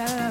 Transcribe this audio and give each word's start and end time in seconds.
Yeah. 0.00 0.29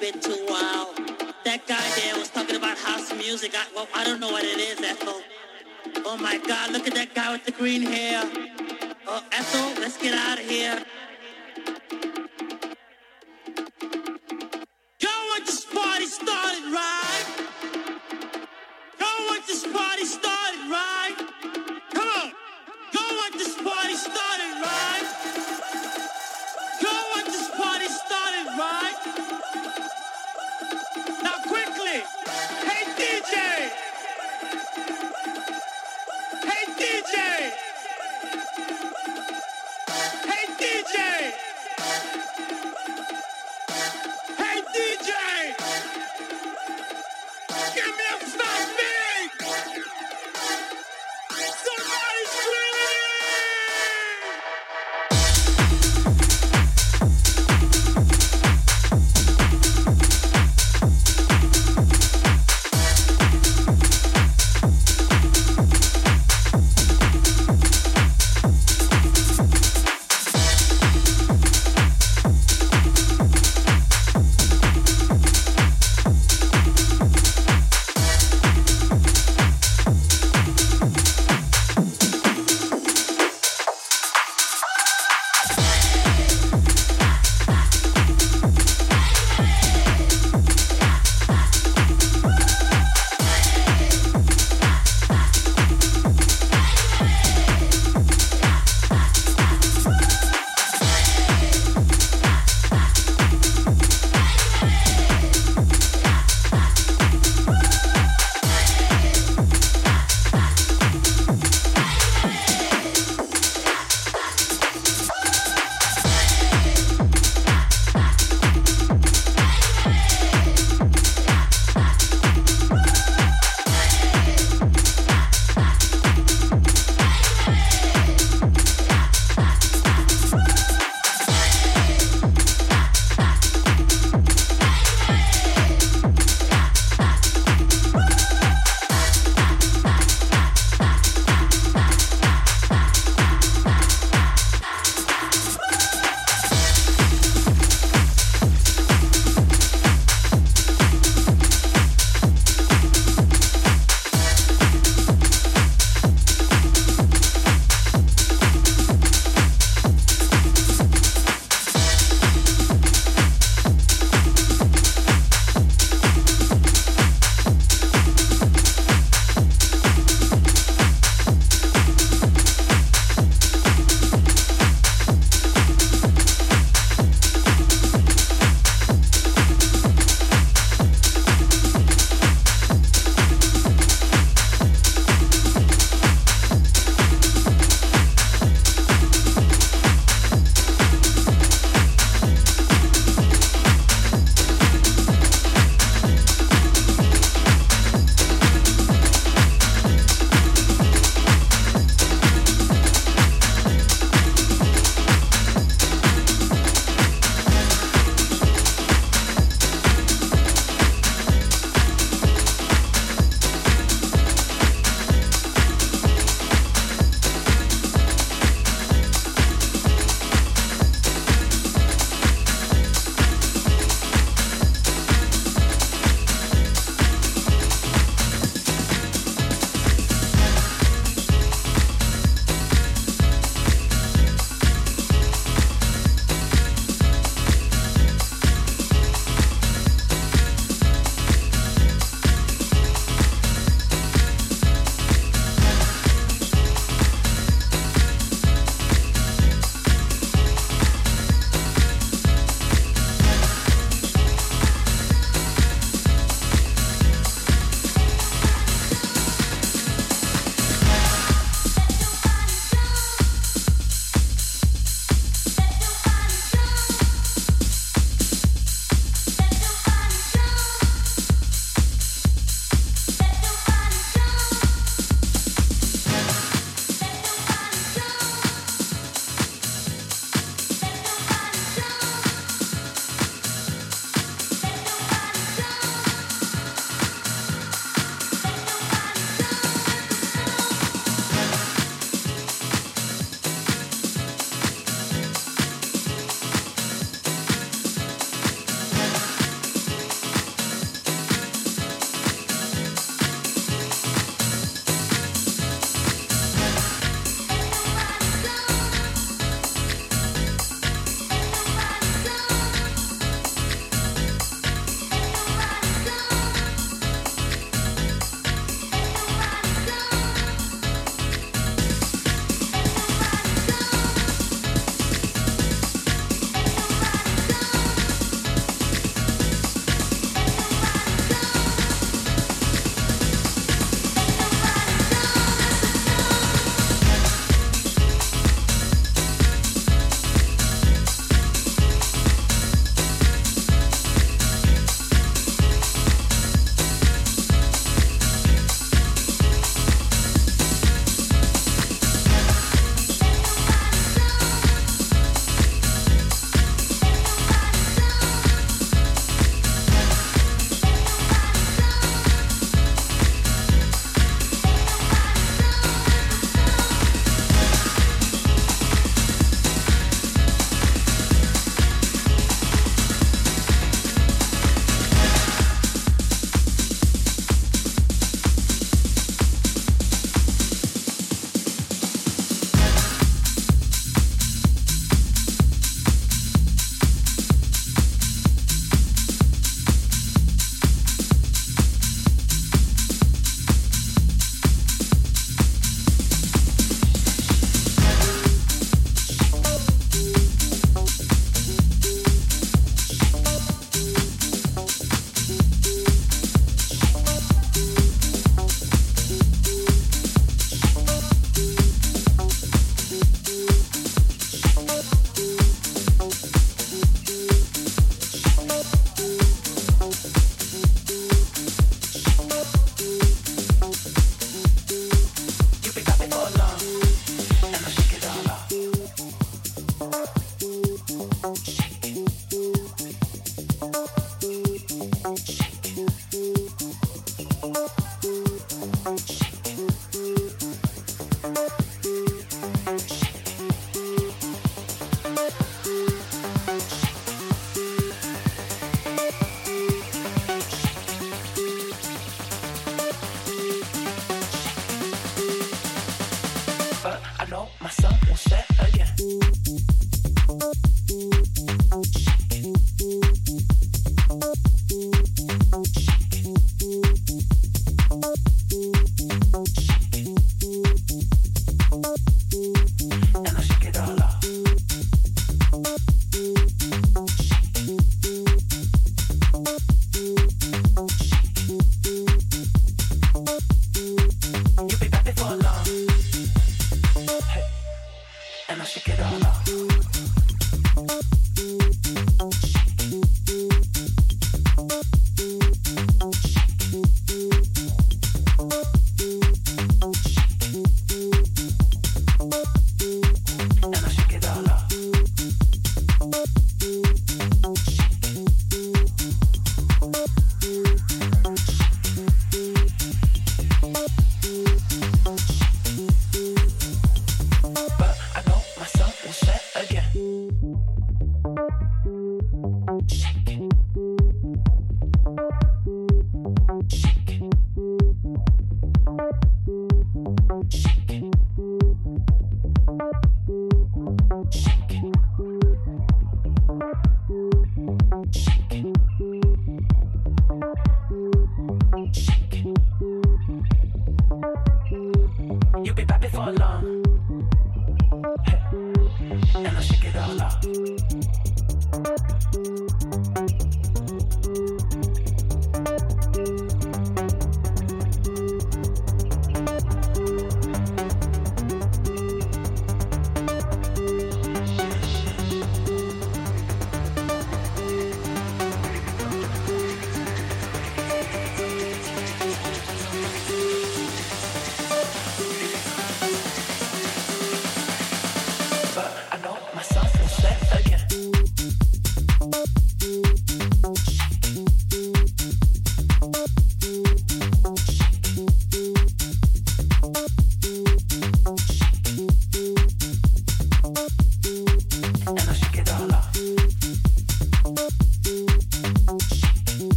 Bit 0.00 0.22
too 0.22 0.46
wild. 0.48 0.96
That 1.44 1.66
guy 1.66 1.86
there 2.00 2.16
was 2.18 2.30
talking 2.30 2.56
about 2.56 2.78
house 2.78 3.12
music. 3.12 3.52
I, 3.54 3.66
well, 3.74 3.86
I 3.94 4.02
don't 4.02 4.18
know 4.18 4.30
what 4.30 4.44
it 4.44 4.58
is, 4.58 4.80
Ethel. 4.80 5.20
Oh 6.06 6.16
my 6.16 6.38
God, 6.38 6.72
look 6.72 6.86
at 6.86 6.94
that 6.94 7.14
guy 7.14 7.32
with 7.32 7.44
the 7.44 7.52
green 7.52 7.82
hair. 7.82 8.22
Oh, 9.06 9.22
Ethel, 9.30 9.82
let's 9.82 9.98
get 9.98 10.14
out 10.14 10.38
of 10.38 10.48
here. 10.48 10.82